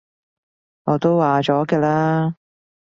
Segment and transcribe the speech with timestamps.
[0.85, 2.35] 我都話咗嘅啦